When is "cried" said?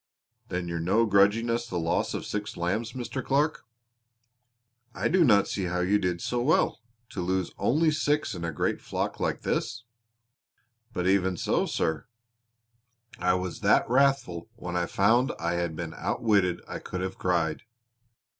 17.19-17.61